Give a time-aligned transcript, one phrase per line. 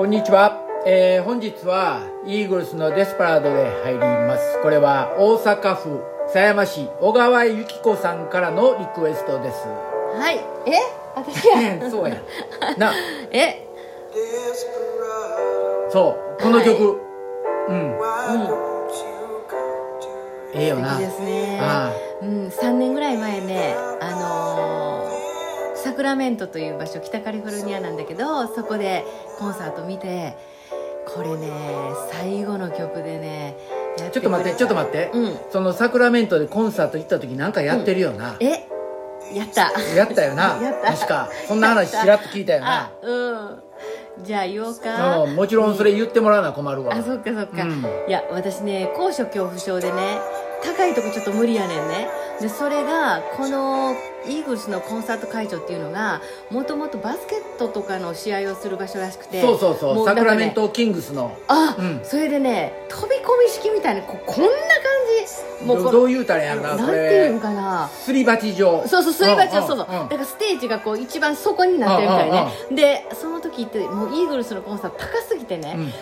[0.00, 4.62] こんにちは、えー本日はイーグルスのデスパラードで入ります。
[4.62, 9.68] これは大阪府狭山市小川由紀子さんからのリクエストです。
[9.68, 10.36] はい。
[10.66, 10.78] え？
[11.14, 12.16] 私や そうや。
[12.78, 12.94] な。
[13.30, 13.68] え？
[15.90, 16.42] そう。
[16.42, 16.98] この曲、
[17.68, 17.76] うん。
[17.76, 18.00] うん。
[20.54, 20.92] ええよな。
[20.94, 21.58] 素敵ですね。
[21.60, 24.89] あうん、3年ぐらい前ねあのー
[25.90, 29.04] サクラメントという場所北カリフォルニアなんだけどそこで
[29.38, 30.36] コンサート見て
[31.04, 31.50] これね
[32.12, 33.56] 最後の曲でね
[33.98, 35.38] やちょっと待ってちょっと待っって、うん。
[35.50, 38.68] そのサクラメントでコンサート行った時なんかやってるよな、え
[39.34, 39.72] やった。
[39.94, 40.58] やったよな？
[40.62, 40.92] やった。
[40.92, 41.28] 確か。
[41.48, 42.80] そんな話ちらっと聞いたよな。
[42.82, 43.62] あうん。
[44.22, 45.18] じゃあ言おうか。
[45.22, 47.84] うんもちろんそれ言ってもらわな困るわ、あそっかそっか、うん。
[48.08, 50.20] いや私ね高所恐怖症でね
[50.62, 52.08] 高いとこちょっと無理やねんね。
[52.40, 53.94] でそれがこの
[54.26, 60.06] イーグルスのコンサート会場っていうのがもともとバスケットとかの試合をする場所らしくてそうそうそう。
[60.06, 61.36] サクラメントキングスの。
[61.48, 62.00] あ、うん。
[62.04, 64.54] それでね飛び込み式みたいなここんな感
[65.58, 65.64] じ。
[65.64, 67.88] もうこどどう言うたらやろななんこていうんれかな？
[67.88, 68.82] すり鉢状。
[68.86, 70.00] そうそうすり鉢はそうそううん。
[70.02, 72.48] うんだからステージがこう一番底になってるみたいね。
[72.72, 75.92] でその時ってもうイーグルスのコンサート高すぎてね、うん。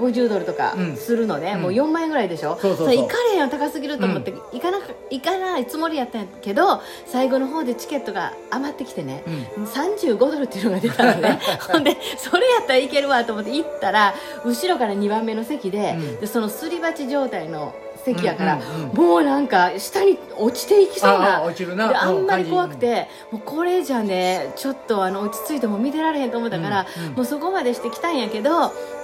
[0.00, 1.62] 350ドルとかうんするのね、うん。
[1.62, 2.58] もう4万円ぐらいでしょ？
[2.60, 2.88] そうそうそう。
[2.88, 4.78] れ行かれへんよ高すぎると思って、行かな
[5.10, 9.22] 行かないつもりやったんやけど最後の方でチケットが余ってきてね、
[9.56, 11.38] 35ドルっていうのが出たのね。
[11.70, 16.20] ほんでそれやったらいけるわと思って行ったら後ろから2番目の席で,、うん。
[16.20, 17.74] でそのすり鉢状態の
[18.04, 21.88] 席やから、うんうんうんもうなんか下に落ちていきそうなああ落ちるな。
[21.88, 27.12] であうんんまり怖くて、もうこれじゃねちょっとあの落ち着いても見てられへんと思ったから、うんうん。
[27.14, 28.50] もうそこまでしてきたんやけど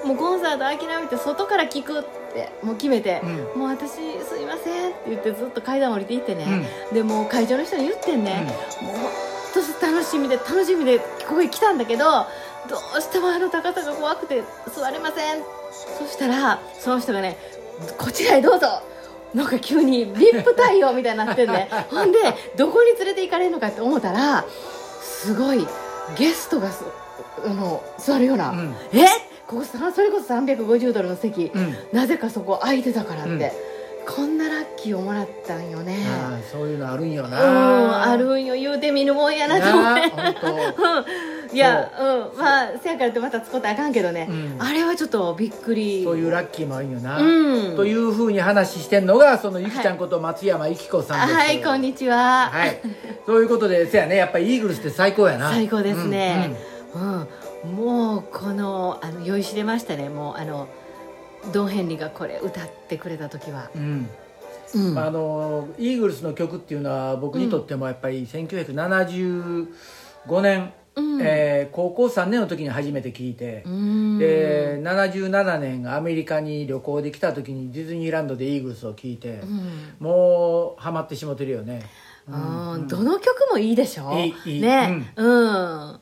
[0.05, 3.21] もうコンサート諦めて外から聞くってもう決めて、
[3.55, 8.47] うもう私すいませんって言ってずっと階段降りていってね、でもう会場の人に言ってんね、
[8.83, 9.11] もう本
[9.81, 12.05] 当楽しみで楽しみでここへ来たんだけど
[12.69, 14.43] どうしてもあの高さが怖くて
[14.75, 15.43] 座れません。
[15.99, 17.37] そしたらその人がね
[17.99, 18.67] こちらへどうぞ。
[19.35, 21.69] なんか急に VIP 対応みたいになってんね。
[21.91, 22.19] ほんで
[22.57, 24.45] どこに連れて行かれるのかって思ったら
[25.01, 25.67] すごい
[26.17, 26.85] ゲストがす
[27.45, 28.77] あの座るような、うん。
[28.93, 29.07] え
[29.53, 31.77] こそれこそ350ドルの席、うん。
[31.93, 33.41] なぜかそこ空いてたからって、うん。
[34.05, 35.97] こんなラッキーをもらったんよね。
[36.51, 41.55] そういうのあるんようんなあるんよ言うてみるもんやなと思って。
[41.55, 42.37] いやう。
[42.37, 42.39] ん。
[42.39, 44.57] まあせやからってまた使ったらあかんけどね、うん。
[44.59, 46.03] あれはちょっとびっくり。
[46.03, 47.77] そういうラッキーもあるんよな、うん。
[47.77, 51.39] というふうに話してんのがそのゆきちゃんこと松山由紀子さんです。
[51.39, 52.81] はいこんにちは、はい。
[53.27, 54.17] そういうことでせやね。
[54.17, 55.51] やっぱりイーグルスって最高やな。
[55.51, 56.57] 最高ですね、
[56.95, 57.29] うん
[57.65, 60.09] もうこのあの酔いしれましたね。
[60.09, 60.69] もうあの
[61.53, 64.09] ドン・ヘンリーがこれ歌ってくれた時は、うん、
[64.75, 64.91] うん。
[64.91, 69.67] うんあのイーグルスの曲っていうのは僕にとってもやっぱり1975
[70.41, 71.21] 年、うん。
[71.23, 74.19] えー高校3年の時に初めて聴いて、うん。
[74.19, 79.95] で77年アメリカに旅行で来た時にディズニーランドでイーグルスを聴いて、うん。
[80.01, 81.83] もうハマってしもてるよね。
[82.29, 82.33] う
[82.79, 82.87] ん。
[82.89, 84.13] どの曲もいいでしょ？
[84.45, 85.13] いいね。
[85.17, 85.99] うん、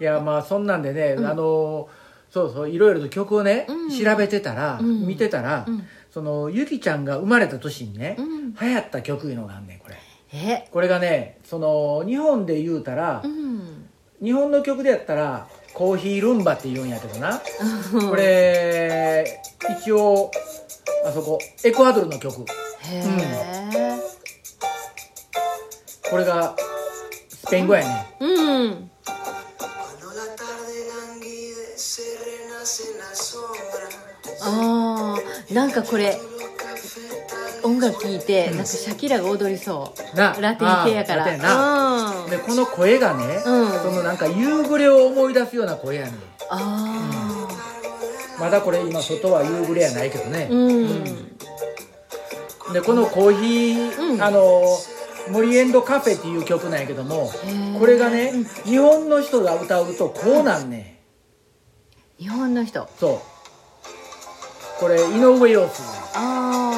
[0.00, 1.88] いやまあそんなんでね、あの
[2.30, 3.90] そうそういろいろと曲をね、うん。
[3.90, 5.06] 調べてたら、うん。
[5.06, 5.86] 見てたら、うん。
[6.10, 8.54] そのゆきちゃんが生まれた年にね、うん。
[8.54, 9.96] 流行った曲いうのがあんねんこれ。
[10.32, 10.68] え？
[10.70, 13.88] これがねその日本で言うたらう、ん。
[14.22, 17.40] 日本の曲でやったらコーヒールンバって言うんやけどな、
[18.08, 19.40] これ
[19.80, 20.30] 一応
[21.06, 22.40] あそこエクアドルの曲。
[22.40, 22.44] へ
[22.94, 24.00] え。
[26.10, 26.56] これが
[27.28, 28.06] スペイン語やね。
[28.20, 28.90] うん、
[34.46, 35.16] あ
[35.50, 36.18] あなんかこれ
[37.62, 40.16] 音楽聴いて、なんかシャキラが踊りそう。
[40.16, 40.36] な。
[40.40, 41.24] ラテン系やから。
[41.24, 42.24] あーラテンな。
[42.24, 42.30] うん。
[42.30, 43.72] でこの声がね、うん。
[43.80, 46.14] そのなんか夕暮れを思い出すような声やねん。
[46.48, 47.48] あ
[48.38, 50.48] まだこれ今外は夕暮れやないけどね。
[50.48, 51.04] あ、うん、
[52.72, 54.22] でこのコーヒー、うん。
[54.22, 54.62] あの
[55.30, 57.78] モリエンドカフェっていう曲なんやけどもー。
[57.80, 58.32] これがね、
[58.64, 61.02] 日本の人が歌うとこうなんね、
[62.20, 62.88] 日本の人。
[63.00, 63.35] そう
[64.78, 65.84] これ井上陽水。
[66.14, 66.76] ああ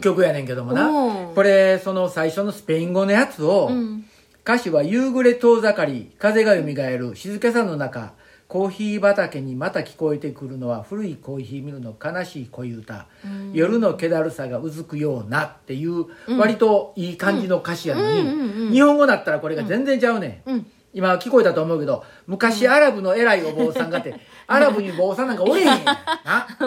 [0.00, 1.07] 曲やねんけどもな、うん
[1.38, 4.04] これその最初のスペイン語のやつを、うん。
[4.42, 8.14] 歌詞は夕暮れ遠ざかり風がよみがえる静けさの中
[8.48, 13.06] コーヒー畑にまた聞こえてくるのは古いコーヒーミルの悲しい恋歌、
[13.52, 16.06] 夜の気だるさがうずくようなっていう
[16.38, 18.72] 割といい感じの歌詞やのに、うんうんうんうん。
[18.72, 24.14] 日本語だったらこれが全然ちゃうねん、うん今聞こえたと思うけど昔アラブの偉いお坊さんがって、
[24.46, 25.84] アラブに坊さんなんかおれへんやん。
[25.84, 25.92] な。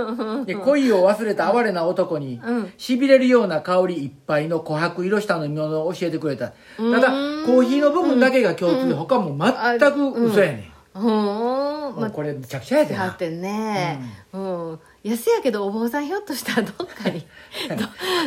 [0.45, 2.73] で恋を忘れた哀れな男に、うん。
[2.77, 6.47] しびれるような香りいっぱいの琥珀色した飲み物を教えてくれた。
[6.47, 6.53] た
[6.99, 7.09] だ
[7.45, 11.95] コーヒーの部分だけが共通で、他も全く嘘やねん、うーん。
[11.95, 13.07] まもうこれむちゃくちゃやでな。
[13.07, 13.99] だってね。
[14.33, 17.25] うん、安やけどお坊さんひょっとしたらどっかに。
[17.69, 17.75] ど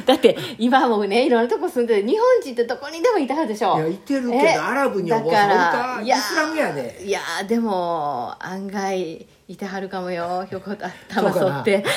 [0.06, 3.76] だって今もねいろんなとこ住んでる日本人ってどこにでもいたはずでしょ。
[3.76, 11.84] いやいてるけえどアラブにお坊さんいやイスラムやでいやでも案外いてはるかもよひょこっと頭剃って。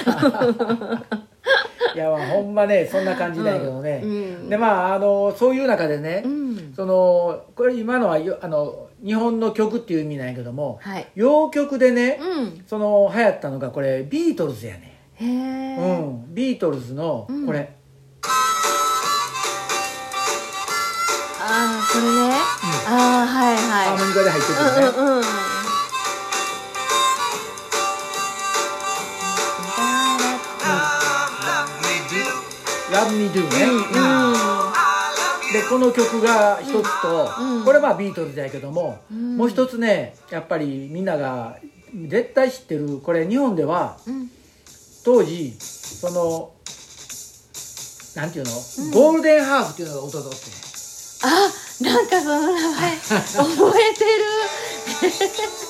[1.96, 4.50] いやまあほんまねそんな感じだけどね、うんうん。
[4.50, 6.74] でまああのそういう中でね、うん。
[6.76, 11.08] そのこれ今のはよあの日本の曲っていう意味なんやけども、はい。
[11.16, 12.64] 洋曲でね、うん。
[12.66, 17.46] その流行ったのがこれビートルズやね、へえ、うん、ビートルズのうん。
[17.46, 17.76] これ、
[18.22, 18.26] あ
[21.42, 22.32] あこれね、
[22.88, 25.24] ああはいはハーモニカで入ってくるね、いうんうんうん。
[32.90, 34.37] ラブミードゥね、うん
[35.54, 37.66] でこの曲が一つと、うん。
[37.66, 39.38] これまあビートルズやけども、うん。
[39.38, 41.58] もう一つねやっぱりみんなが
[41.94, 44.30] 絶対知ってるこれ日本ではうん。
[45.04, 46.52] 当時その
[48.16, 48.52] なんていうの、
[48.92, 50.38] ゴールデンハーフっていうのが音だって。
[51.24, 51.30] あ
[51.84, 54.12] なんかその名前 覚えてる。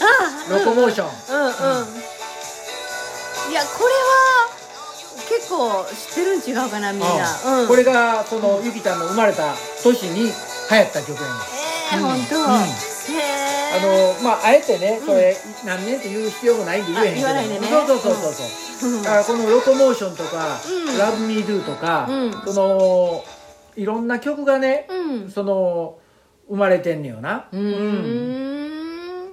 [0.00, 1.52] あロコモーション、うんうん、
[3.50, 4.49] いやこれは結
[5.50, 7.08] 構知ってるん違うかなみんな、
[7.44, 7.68] うん、うん。
[7.68, 11.38] これがそのゆきちゃんの生まれた年に流行った曲やねん。
[11.92, 12.02] えー、うん。
[12.04, 12.60] 本当、うん。
[12.60, 17.66] へえあのまああえてねそれ何年って言う必要もないんで言えへんけどあ言わないでね。
[17.68, 19.02] そうそうそうそうそう、うん。
[19.02, 22.32] だからこの「ロコモーション」とかうん「ラブ・ミー・ドゥ」とか、うん。
[22.52, 23.24] その
[23.76, 25.30] いろんな曲がね、うん。
[25.30, 25.98] その
[26.48, 27.48] 生まれてんねよな。
[27.52, 29.30] うーん。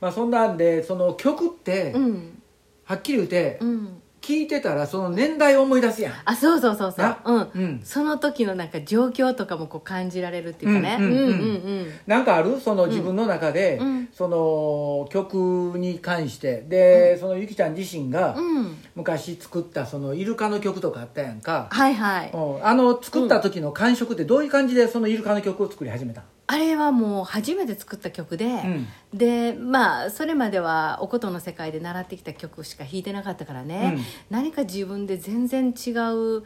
[0.00, 2.42] まあそんなんでその曲って、うん。
[2.84, 6.14] はっきり言うて、うん聞いてたらその年代を思い出すやん。
[6.24, 7.04] あそうそうそうそう。
[7.04, 7.18] な？
[7.24, 7.80] うん、うん。
[7.84, 10.96] その時のなんか状況とかもこう感じられるっていうかね。
[10.98, 11.18] うんうんうん。
[11.18, 12.60] うんなんかある？
[12.60, 14.08] その自分の中で、うん。
[14.12, 16.64] その曲に関して。
[16.68, 18.36] で、そのゆきちゃん自身が
[18.94, 22.30] 昔作ったそのイルカの曲とかあったやんか、はいはい。
[22.32, 22.66] うん。
[22.66, 28.86] あの作った時の感触ってどういう感じでそのイルカの曲を作り始めたあれはもう初めて作った曲で、ん。
[29.14, 34.04] でまあそれまではお琴の世界で習ってきた曲しか弾いてなかったからね、うん。
[34.30, 36.42] 何か自分で全然違う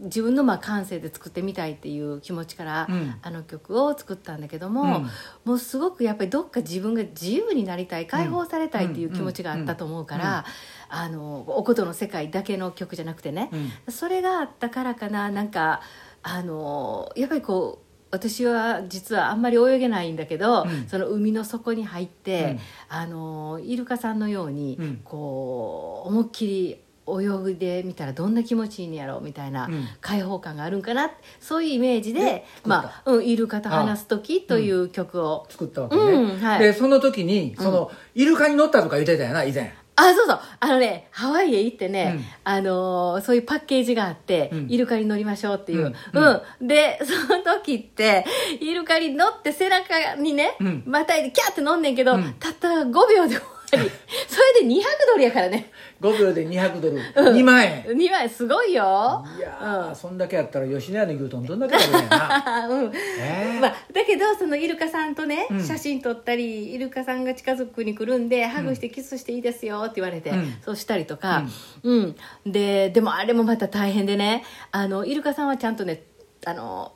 [0.00, 3.14] 自分のまあ感性で作ってみたいっていう気持ちから、うん。
[3.22, 5.10] あの曲を作ったんだけども、うん。
[5.44, 10.44] もうすごくやっぱりどっか自分が自由になりたい解放されたいっていう気持ちがあったと思うから、
[10.88, 13.50] あのお琴の世界だけの曲じゃなくてね、
[13.86, 13.92] うん。
[13.92, 15.80] それがあったからかななんか
[16.22, 17.83] あのやっぱりこう
[18.14, 20.86] 私は実はあんまり泳げないんだけど、うん。
[20.88, 22.58] その海の底に入って、うん。
[22.88, 25.00] あのイルカさんのように、うん。
[25.04, 29.84] こう思いっきり泳いでみたらどんな気持ちいいんやろうみたいなうん。
[30.00, 35.46] 開放感があるんかなそういうイメージでまあうん、イルカと話す時という曲を。
[35.50, 36.58] 作ったわけね、うんはい。
[36.60, 40.40] でその時にその、イルカに乗ったとか言ってたよな以前あそうそう。
[40.60, 42.24] あのねハワイへ行ってね、うん。
[42.44, 44.66] あのーそういうパッケージがあって、うん。
[44.68, 46.20] イルカに乗りましょうっていう、うう
[46.62, 46.64] ん。
[46.64, 46.68] ん。
[46.68, 48.24] でその時って
[48.60, 50.82] イルカに乗って背中にね、うん。
[50.86, 52.34] またいでキャーって乗んねんけど、うん。
[52.40, 53.40] たった5秒で終わ
[53.76, 53.90] り
[54.28, 55.70] それで200ドルやからね。
[56.00, 57.84] 5秒で200ドル、2万円。
[57.84, 59.24] 2枚すごいよ。
[59.38, 62.68] いやー、そんだけやったら吉野家の牛丼どんだけ食べるんやな。
[62.68, 62.92] うん。
[63.18, 63.60] えー。
[63.60, 65.64] まあ、だけどそのイルカさんとね、うん。
[65.64, 70.56] 写真撮ったりイルカさんが近づくに来るんで、ハグしてキスしていいですよって言われて、うん。
[70.64, 71.44] そうしたりとか、
[71.82, 72.16] うん。
[72.46, 76.02] ででもあれもまた大変でねあのイルカさんはちゃんとね
[76.44, 76.92] あの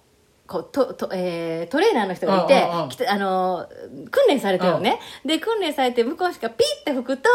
[0.49, 3.69] こうととえートレーナーの人がいてああああの
[4.11, 4.99] 訓練されてるのね。
[5.25, 7.29] で訓練されて向こうしかピッて吹くと、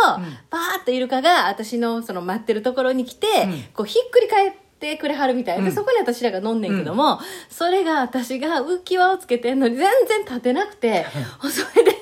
[0.50, 3.64] パーッとイルカが私のその待ってるところに来て、うん。
[3.74, 4.63] こうひっくり返って
[4.98, 11.06] くれはるみたいで、うんそこに私らが飲んねんけども、それが私が浮き輪をつけてんのに全然立てなくて、
[11.42, 11.94] それで、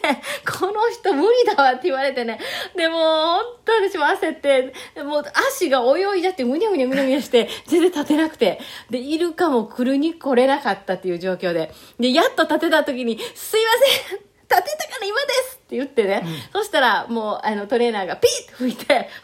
[0.59, 2.39] この人無理だわって言われてね。
[2.75, 4.73] でも、本当私も焦って、
[5.03, 8.59] もう足が泳いじゃって、むにゃむにゃむにゃむにゃして、全然立てなくて。
[8.89, 11.71] で、イルカも来るに来れなかったっていう状況で。
[11.99, 13.71] で、やっと立てた時に、すいま
[14.09, 19.09] せん立てたから今ですって言ってね、そしたらもうあのトレーナーがピッと吹いて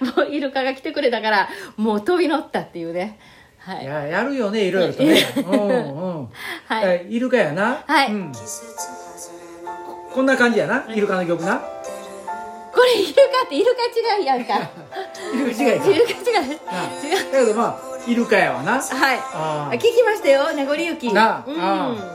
[0.00, 3.18] ほんでもうイルカが来てくれたからもう飛び乗ったっていうね。
[3.58, 3.84] はい。
[3.84, 5.22] いややるよねいろいろとね。
[5.36, 6.28] うんうん。
[6.66, 7.06] はい。
[7.08, 7.82] イルカやな。
[7.86, 8.08] はい。
[8.08, 8.32] うん。
[10.12, 11.60] こんな感じやなイルカの曲な。
[12.72, 14.54] これイルカってイルカ違いやんか。
[15.34, 15.90] イルカ違いか。
[15.90, 16.34] イルカ違い。
[16.34, 17.32] な違う。
[17.32, 18.80] だけどまあイルカやわな。
[18.80, 19.78] はい。
[19.78, 21.14] 聞きましたよ名残雪うん。
[21.14, 22.13] なあ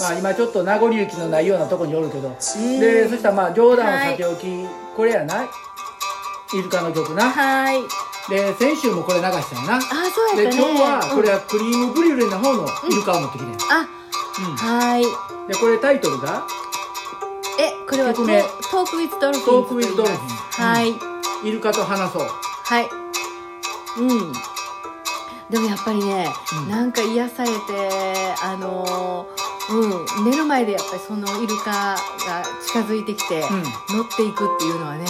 [0.00, 2.28] まあ今ちょっと名残雪のないようなとこにおるけど。
[2.30, 5.44] でそしたらまあ冗談をさておき、これやな
[6.54, 7.30] イルカの曲な。
[7.30, 7.82] はい。
[8.30, 9.76] で先週もこれ流したよな。
[9.76, 10.62] あそうでやったね。
[10.62, 11.34] 今日はこれうん。
[11.34, 13.86] はクリームブリュレの方のイルカを持ってきてる、あ
[14.56, 15.02] はい。
[15.02, 15.04] う
[15.44, 16.46] ん、でこれタイトルが？
[17.60, 20.28] えこれはトー Talk with Dolphins Talk with Dolphin
[20.66, 20.94] はい、
[21.48, 22.22] 「イルカと話そう。
[22.22, 22.88] はい。
[23.98, 24.32] うん。
[25.50, 26.26] でもやっぱりね、
[26.62, 26.70] うん。
[26.70, 27.54] なんか癒されて
[30.24, 31.96] 目の前でやっぱりそのイルカが
[32.66, 33.62] 近づいてきて、うん。
[33.96, 35.06] 乗っていくっていうのはね、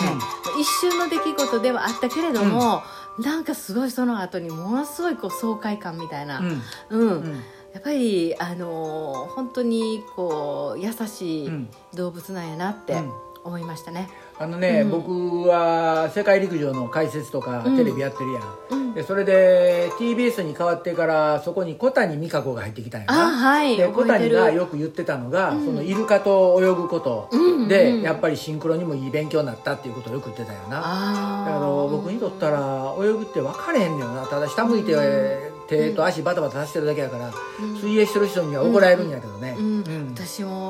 [0.59, 2.82] 一瞬の出来事ではあったけれども、
[3.18, 6.62] なんかすごいその後にものすごいこう爽快感みたいな、うん。
[6.90, 7.09] うん。
[7.23, 7.42] うん。
[7.75, 11.71] やっぱりあのー本当にこう優しいうん。
[11.94, 13.12] 動物なんやなってうん。
[13.44, 14.09] 思いましたね。
[14.39, 14.91] あのね、うん。
[14.91, 17.77] 僕は世界陸上の解説とかうん。
[17.77, 18.95] テレビやってるやん、うん。
[18.95, 25.65] でそれで TBS に変わってからそこに小谷美香子が入ってきたんやあなはいで小谷がよく言ってたのが、うん。
[25.65, 28.03] そのイルカと泳ぐことうんで、うん。
[28.03, 30.77] やっぱりシンクロにもいい勉強になったっていうことをよく言ってたよな。
[30.77, 34.27] だから僕にとったら泳ぐって分かれへんねよな。
[34.27, 37.75] ただ下向いて、うん手と足バタバタさせてるだけやから、うん。
[37.77, 39.65] 水泳してる人には怒られるんやけどね、うん。
[39.65, 40.15] うん。
[40.15, 40.62] 私も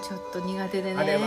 [0.00, 0.96] はちょっと苦手でね。
[0.96, 1.20] あれは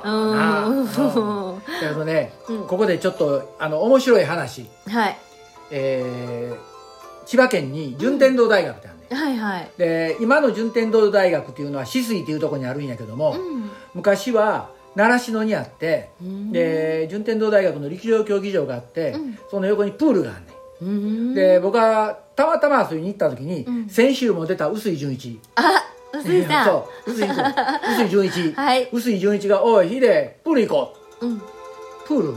[0.00, 0.66] あかんわな。
[0.66, 0.80] うん。
[0.80, 2.66] うんだけどね、うん。
[2.66, 4.66] ここでちょっとあの面白い話。
[4.86, 5.18] はい。
[5.70, 6.70] えー
[7.26, 9.70] 千葉県に順天堂大学ってあるね、はいはい。
[9.78, 13.36] で今の順天堂大学っていうのは止水っていうところにあるんやけども、
[13.94, 16.50] 昔は習志野にあって、うん。
[16.50, 19.38] で順天堂大学の陸上競技場があって、うん。
[19.48, 20.46] その横にプールがあるね、
[20.82, 21.34] うん。
[21.34, 23.88] で僕はたまたま遊びに行った時に、うん。
[23.88, 25.38] 先週も出た臼井純一。
[25.54, 26.66] あ臼井さん。
[26.66, 27.10] そう。
[27.12, 27.44] 臼井君。
[27.96, 28.52] 臼井純一。
[28.56, 28.88] はい。
[28.92, 31.26] 臼井純一が「おいヒデプール行こう。
[31.26, 31.34] ん。
[31.36, 31.40] う」
[32.06, 32.34] プール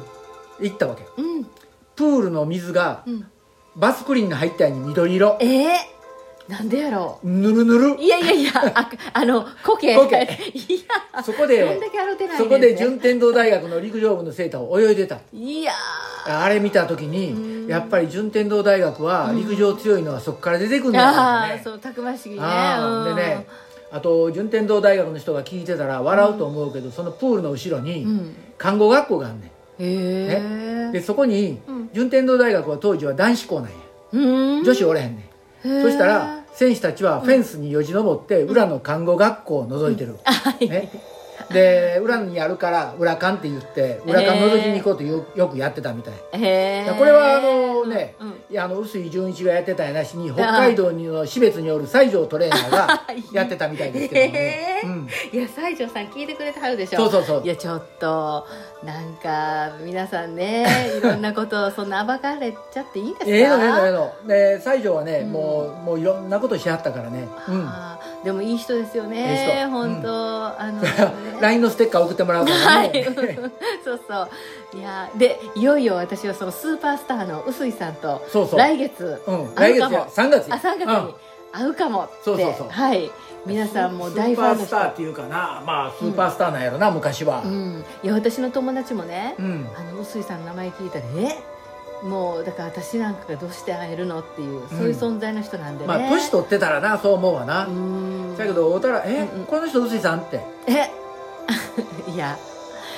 [0.60, 1.04] 行ったわけ。
[1.18, 1.44] うん。
[1.96, 3.26] プールの水がうん。
[3.76, 5.38] バスクリーンが入ったように緑色。
[5.42, 5.72] えー、
[6.48, 7.96] なんでやろぬるぬる。
[7.96, 9.96] ういやいやいや ああの苔。
[9.96, 10.16] 苔。
[10.54, 15.18] いやそこでどんだけ洗ってないねんそこで順天堂大学の陸上部の生徒を泳いでた。
[15.34, 15.72] いや
[16.26, 22.38] あれ見た時にやっぱり順天堂大学は陸上強いのはそこから出てくるんーだよああねそうたくましきね。
[22.42, 23.48] あでね
[23.94, 28.36] あと順天堂大学の人が聞いてたら笑うと思うけど、そのプールの後ろにうん。
[28.58, 31.90] 看護学校があんねへん、えでそこにうん。
[31.94, 33.76] 順天堂大学は当時は男子校なんや。
[34.14, 34.64] うん。
[34.64, 35.30] 女子おれへんね
[35.80, 40.18] ん、そしたら選手たちはフェンスによじ登って裏の看護学校を覗いてる、
[40.68, 40.90] ね、
[41.52, 46.14] で裏にあるから裏館って言って裏館覗きに行こうとよよくやってたみたい。
[46.14, 48.30] これはあのね、うん。
[48.50, 55.08] いやあの臼井純一がやってたやなしに北海道の標別におる西条トレーナーが やってたみたいですけどもね、うん。
[55.32, 57.00] いや西条さん聞いてくれてはるでしょ。
[57.00, 57.44] そうそうそう。
[57.44, 58.48] いやちょっと
[58.86, 60.66] なんか皆さんね
[61.00, 63.32] いろんなことをそんな暴かれちゃっていいんですか？
[63.32, 64.14] ええのええのええの。
[64.28, 65.32] で西条はね、うん。
[65.32, 67.70] もうもういろんなことしはったからね、うん、
[68.24, 69.70] でもいい人ですよいいね人。
[69.72, 70.90] 本当、あの、 ね、
[71.40, 72.92] LINE のステッカー送ってもらうからはい。
[72.92, 73.06] ね、
[73.86, 74.30] そうそう。
[74.78, 78.60] いやでいよいよ私はそのスーパースターの臼井さんとそうそう。
[78.60, 81.16] 来月うん、来月や3月あや3月に
[81.54, 82.70] 会うかもって、そうそうそう。
[82.70, 83.12] はい。
[83.46, 85.62] 皆さんも大ファンの人スーパースターっていうかな。
[85.66, 87.42] まあスーパースターなんやろな、昔は。
[87.46, 89.68] うん、いや私の友達もね、うん。
[89.78, 91.38] あの臼井さんの名前聞いたらえ？
[92.04, 98.38] もうだから私なんかがどうして会えるのっていうそういう存在の人なんでね、まあ年取ってたらなそう思うわな、うん。
[98.38, 100.42] だけどおたら「え、この人臼井さん?」って。
[100.68, 100.90] え？
[102.12, 102.38] いや。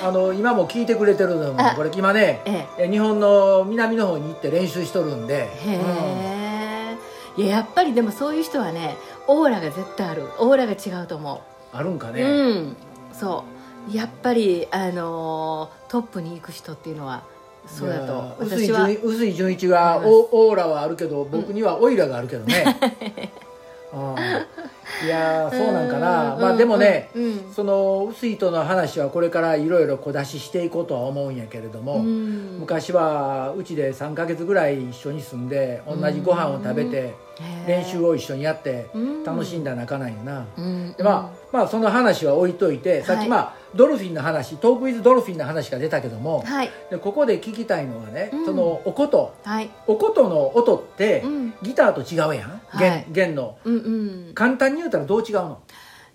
[0.02, 1.74] あの今も聞いてくれてるのもあ。
[1.74, 2.88] これ今ねええ。
[2.90, 5.44] 日本の南の方に行って練習しとるんで。
[5.44, 5.80] へえ、
[7.36, 10.24] いややっぱりでもそういう人はねオーラが絶対ある。
[10.38, 12.76] オーラが違うと思う、うんあるんかね、うん。
[13.12, 13.44] そ
[13.92, 13.94] う。
[13.94, 17.22] やっぱりあのートップに行く人っていうのは
[17.66, 18.36] そうだと。
[18.38, 20.34] 私は純臼井純一が思います。
[20.34, 22.64] オオーラはあるけど僕にはオイラがあるけどね、
[23.92, 24.16] うん
[25.04, 26.34] いやーそうなんかな。
[26.34, 27.24] うんまあでもね、うん。
[27.24, 32.58] うんその臼井との話はこれからいろいろ小出ししていこうとは思うんやけれども、うん。
[32.60, 37.14] 昔はうちで3ヶ月ぐらい一緒に住んで同じご飯を食べて
[37.66, 39.24] 練習を一緒にやってうん。
[39.24, 40.92] 楽しんだ仲なんよな、うん。
[40.92, 46.70] でまあ、まあその話は置いといて、さっきまあドルフィンの話トークイズドルフィンの話が出たけども、はい。
[46.90, 48.44] でここで聞きたいのはね、うん。
[48.46, 49.70] そのお琴はい。
[49.86, 51.54] お琴の音って、うん。
[51.62, 52.60] ギターと違うやん？
[52.66, 53.04] はい。
[53.06, 53.58] 弦,、弦の。
[53.64, 54.34] うんうん。
[54.34, 55.62] 簡単に言うたらどう違うの？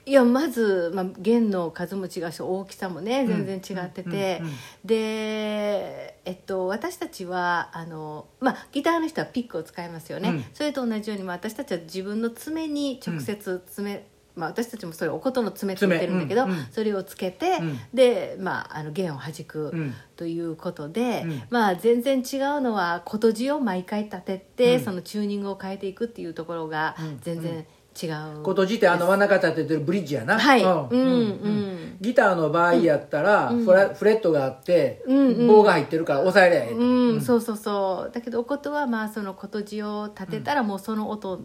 [0.04, 4.42] いやまず、まあ、弦の数も違うし大きさもね全然違ってて、
[4.84, 10.46] で、えっと、私たちはあの、まあ、ギターの人はピックを使いますよね、うん。
[10.56, 17.80] それと同じように、まあ、私たちは自分の爪に直接爪まあ、私たちもそれおことの爪って言ってるんだけど、爪うんうんそれをつけて、うん。
[17.94, 19.94] で、まあ、あの弦を弾くうん。
[20.16, 21.44] ということで、うん。
[21.50, 24.84] まあ、全然違うのは琴字を毎回立てて、うん。
[24.84, 27.20] そのチューニングを変えていくっていうところがうん。
[27.22, 27.66] 全然
[28.02, 28.08] 違
[28.40, 30.40] う、ことじてあの真ん中立ててるブリッジやな。
[30.40, 30.64] はい。
[30.64, 30.72] うん。
[30.72, 31.06] うんう
[31.50, 31.98] ん。
[32.00, 33.66] ギターの場合やったら、うん。
[33.66, 33.74] フ
[34.06, 35.48] レットがあって、うんうん。
[35.48, 38.12] 棒が入ってるから押さえりゃええとうん、そうそうそう。
[38.14, 41.42] だけどお琴はまあその琴字を立てたらもうその音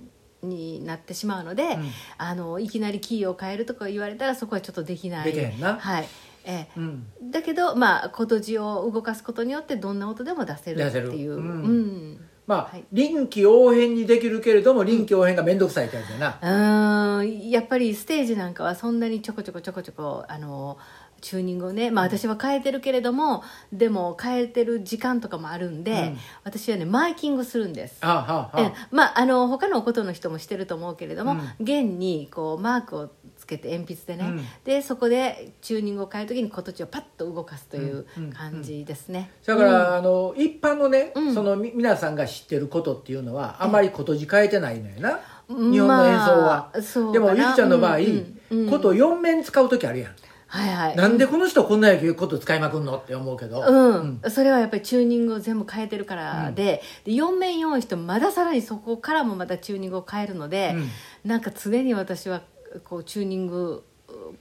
[0.46, 1.90] になってしまうので、ん。
[2.18, 5.32] あのいきなりキーを変えるとか言われたらそこはちょっとできない。
[5.32, 6.08] ではい。
[6.44, 6.68] ええ。
[6.76, 7.06] うん。
[7.30, 11.40] だけどまあ琴字を動かすことによってどんな音でも出せるっていう、うん。
[11.40, 12.20] うん。
[12.46, 12.84] まあ、はい。
[12.92, 17.50] 臨機応変にできるけれども臨機応変が面倒くさいタイプやな、うーん。
[17.50, 20.78] やっぱりステージなんかはそんなにちょこちょこちょこちょこあの
[21.26, 23.42] チューニングをね、まあ、私は変えてるけれども
[23.72, 26.18] でも変えてる時間とかもあるんで、うん。
[26.44, 27.98] 私はねマーキングするんです。
[28.00, 31.40] あはあはえまあ、あの他のおことの人もしてると思うけれども、うん。
[31.58, 34.44] 弦にこうマークをつけて鉛筆でね、うん。
[34.62, 39.32] でそこでチューニングを変える時に琴地をパッと動かすという感じですね。
[39.44, 41.34] だから、あの一般のね、うん。
[41.34, 45.18] そのみ皆さんが知ってることっていうのはあまりことじ変えてないのよな、
[45.48, 45.72] うん。
[45.72, 48.08] 日本の演奏は、まあでもゆきちゃんの場合、うんうん。
[48.08, 48.36] うん
[48.70, 50.12] こと4面使う時あるやん、
[50.48, 50.96] はいはい。
[50.96, 60.76] なんでこの人こんな野球こと使いまくんのって思うけど、うん、それはやっぱりチューニングを全部変えてるからで,、で4面4人まださらにそこからもまたチューニングを変えるので、
[61.24, 62.42] なんか常に私は
[62.84, 63.84] こうチューニング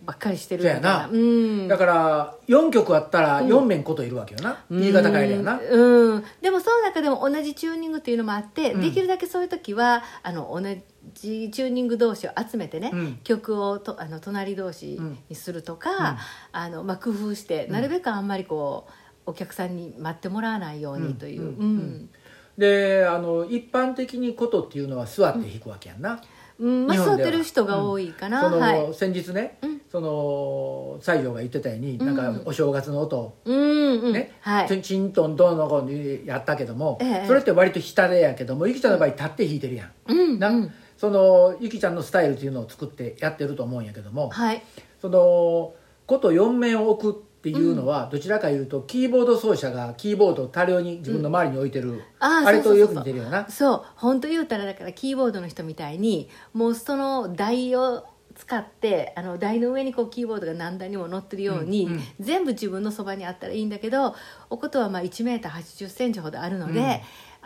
[0.06, 1.08] ばっかりしてるみたいな。
[1.08, 1.26] そうやう
[1.66, 1.68] ん。
[1.68, 8.82] だから4曲あったら4面こといるわけよな、言い方変えるやな、うん、うんでもその中でも同じチューニングっていうのもあって、うん。
[8.82, 10.82] できるだけそういう時はあの同じ
[11.14, 13.20] チューニング同士を集めてね、うん。
[13.24, 16.18] 曲をとあの隣同士にするとか、
[16.52, 18.88] あのまあ、工夫してなるべくあんまりこ
[19.26, 21.42] うお客さんに待ってもらわないようにという。
[21.42, 21.48] うん。
[21.48, 21.56] うん。
[21.58, 22.10] うん。
[22.58, 26.22] であの一般的にことっていうのは座って弾くわけやんな、
[26.58, 26.88] うん。
[26.88, 28.94] まあ、座ってる人が多いかな、その、はい。
[28.94, 29.82] 先日ね、うん。
[29.92, 32.16] その西条が言ってたように、うん。
[32.16, 34.02] なんかお正月の音をうん。
[34.02, 34.14] うん。
[34.14, 34.82] ね、はい。
[34.82, 37.28] チントンドンの子にやったけども、ええ。
[37.28, 40.56] それって割と下でやけどもゆきちゃんの場合立って弾いてるやん、な、うん。
[40.56, 44.64] うんそのゆきちゃんのスタイルっていうのを作ってやってると思うんやけども、はい。
[45.02, 45.74] その
[46.06, 53.48] こと4面を置くっていうのは、どちらかいうとキーボード奏者がキーボードを多量に自分の周りに置いてる、あーあれとよく似てるよな。
[53.50, 53.84] そう。
[53.96, 58.06] 本当言うたらだからキーボードの人みたいにもうその台を
[58.36, 62.04] 使ってあの台の上にこうキーボードが何台にも乗ってるように、うんうん。
[62.20, 64.16] 全部自分のそばにあったらいいんだけど
[64.50, 66.86] おことはまあ1メーター8 0ンチほどあるので、うん。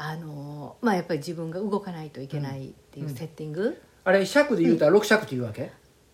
[0.02, 5.72] あのまあ、やっぱり自分が動かないといけないっていうセッティング、あれ尺で言うたら6尺っていうわけ、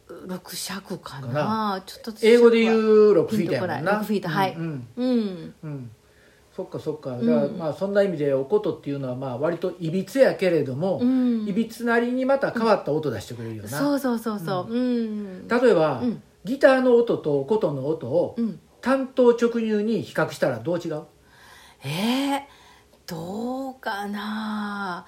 [0.07, 1.33] 6尺かな。
[1.33, 4.29] かちょっと英語で言う6フィートやもんなこない6フィート。
[4.29, 4.53] はい。
[4.53, 5.53] うんうん。
[5.63, 5.91] うん。
[6.55, 7.11] そっかそっか。
[7.11, 11.47] だからまあそんな意味でおことっていうのはまあ割といびつやけれども、うん。
[11.47, 14.73] いびつなりにまた変わった音出してくれるよな、そうそうそうそう。
[14.73, 16.21] うん、例えば、うん。
[16.45, 21.05] ギターの音とおことの音をうん単刀直入に比較したらどう違う？
[21.83, 22.39] えー、
[23.07, 25.07] どうかな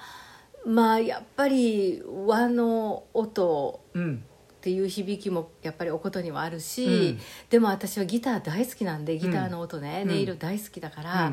[0.68, 4.24] まあやっぱり和の音うん
[4.58, 7.20] っていう響きもやっぱりおことにはあるし、うん。
[7.50, 10.12] でも私はギター大好きなんでギターの音ね、うん。
[10.12, 11.32] 音色大好きだから、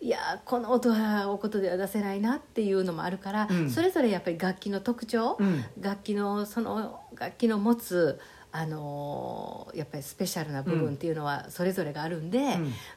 [0.00, 3.70] いやこの音はおことでは出せないなっていうのもあるから、うん。
[3.70, 5.64] それぞれやっぱり楽器の特徴、うん。
[5.80, 8.20] 楽器のその楽器の持つ
[8.52, 12.38] あのーやっぱりスペシャルな部分っていうのはそれぞれがあるんで、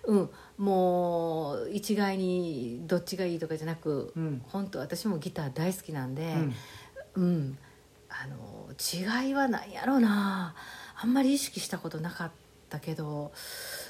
[0.05, 4.41] うんもう一概にどっちがいいとかじゃなく、うん。
[4.49, 6.35] 本当私もギター大好きなんで
[7.15, 7.23] うん。
[7.23, 7.57] うん、
[8.09, 8.69] あの
[9.23, 10.53] 違いは何やろうな。
[11.01, 12.31] あんまり意識したことなかっ
[12.69, 13.31] たけど、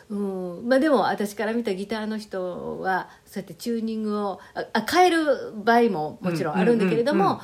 [0.10, 0.70] うん。
[0.70, 7.42] まあ、でも私から見たギターの人はそうやってチューニングをああ変える場合ももちろんあるんだけれども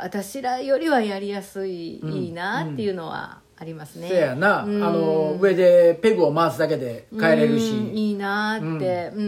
[0.00, 4.08] 私らよりはやりやすい、うんいいなっていうのはありますね。
[4.08, 4.82] せやな、うん。
[4.84, 9.24] あの上でペグを回すだけで変えれるし、うんいいなって、うん。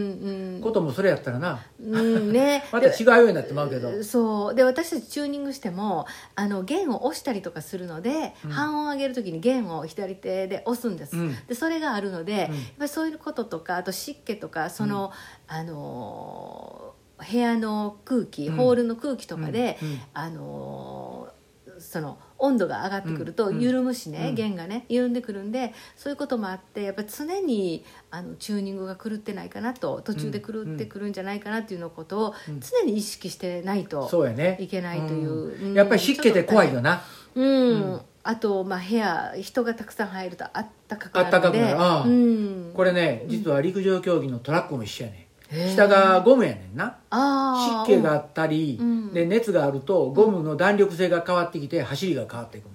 [0.55, 1.59] うんこともそれやったらな。
[1.83, 2.63] うんね。
[2.71, 4.03] また違うようになってまうけど。
[4.03, 4.55] そう。
[4.55, 11.35] で私たちチューニングしてもあの弦を押したりとかするので、半音上げる時に弦を左手で押すんです、うん。
[11.47, 12.37] でそれがあるので、うん。
[12.39, 15.11] やっぱりそういうこととかあと湿気とかその、
[15.47, 16.91] あのー
[17.23, 19.89] 部屋の空気、うんホールの空気とかで、うん。
[19.89, 19.99] うん。
[20.13, 21.40] あのー
[21.81, 24.35] その温度が上がってくるとうん緩むしね、うん。
[24.35, 34.57] 弦がね緩んでくるんでそういうこともあってやっぱり常にあのチューニングが狂ってないかなと途中で狂ってくるんじゃないかなっていうのことを常に意識してないとそうやね。
[34.59, 35.69] いけないという、うん。
[35.69, 35.73] うん。
[35.73, 37.01] やっぱり湿気って怖いよな。
[37.33, 41.79] うん、あと、まあ、部屋人がたくさん入るとあったかくなるのであったかくなる。
[41.79, 42.03] ああ。
[42.03, 45.20] うん、これね実は陸上競技のトラックも一緒やね
[45.51, 46.97] 下がゴムやねんな。
[47.85, 49.13] 湿気があったり、うん。
[49.13, 52.65] で熱があるとゴムの弾力性が変わってきて走りが変わっていく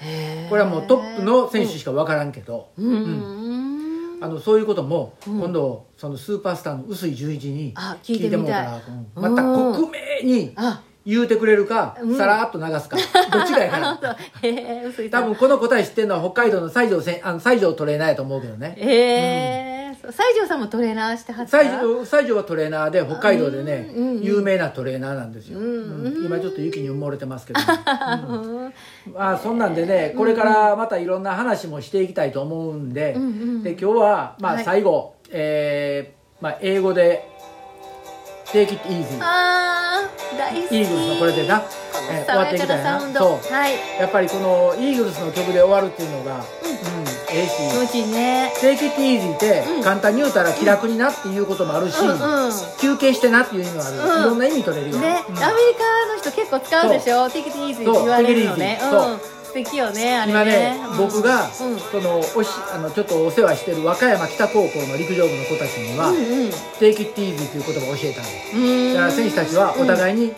[0.00, 2.92] ねこれはもうトップの選手しか分からんけど、うん。
[2.92, 4.18] うん。
[4.22, 5.38] あのそういうこともうん。
[5.40, 9.90] 今度そのスーパースターの臼井純一にあ聞いてもらうんまた克
[10.22, 10.82] 明にあ。
[11.06, 12.16] 言うてくれるか、うん。
[12.16, 12.96] さらっと流すか。
[13.32, 14.16] どっちかやから。
[15.10, 18.74] 多分この答え知ってるのは北海道の西条せんあの西条トレーナーやと思うけどね。
[18.76, 19.75] ええ
[20.10, 21.58] 西条さんもトレーナーしてはった？
[21.62, 27.60] 西条西条はトレーナーで北海道でね、うんうん有名なトレーナーなんですよ、うんうん今ちょっと雪に埋もれてますけど、
[28.32, 28.74] うん。
[29.14, 33.12] まあそんなんでねこれからまたいろんな話もしていきたいと思うんで,、
[33.62, 34.64] で今日はまあはい。
[34.64, 37.28] 最後、えーまあ、英語で
[38.52, 40.78] 「Take it easy」あー大好き。
[40.78, 41.62] イーグルスのこれでな、
[42.10, 43.00] えー終わっていきたいな。
[43.00, 43.52] そう。
[43.52, 43.72] はい。
[43.98, 46.42] やっぱりこのイーグルスの曲で終わるっていうのが、うん。
[47.28, 49.82] ええし気持ちいいね「Take it easy」ってうん。
[49.82, 52.52] 簡単に言うたら気楽になっていうこともあるし、うんうん。
[52.80, 54.22] 休憩してなっていう意味もある、うん。
[54.22, 55.36] いろんな意味取れるよね、うん。
[55.36, 58.78] アメリカの人結構使うでしょ「テキティーズ」って言われるのね。
[58.80, 58.90] そう。
[58.90, 59.20] Take it easy うん。
[59.20, 60.32] 素敵よねあれね。
[60.32, 61.50] 今ね、うん僕が、うん。
[61.50, 66.22] そのおしあのちょっとお世話してる和歌山北高校の陸上部の子たちには「うんうん。
[66.78, 68.94] Take it easy」という言葉を教えたんですうん。
[68.94, 70.32] だから選手たちはお互いに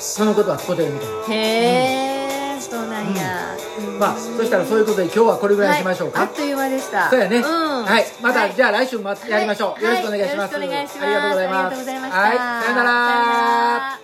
[0.00, 3.98] その言葉を使ってるみたいな、へえそうなんや、うん。
[3.98, 7.10] まあそしたらそういうことで今日はこれぐらいにしましょうか、はいあっという間でした。
[7.10, 7.42] そうやね、ん。
[7.42, 8.06] はい。
[8.22, 8.54] また、はい。
[8.54, 10.02] じゃあ来週もやりましょう、はい。
[10.02, 10.66] よろしくお願いします、はい。
[10.66, 11.04] よろしくお願いします。
[11.04, 11.58] ありがとうございます。
[11.58, 12.18] ありがとうございました。
[12.20, 12.36] はい。
[12.64, 13.97] さよなら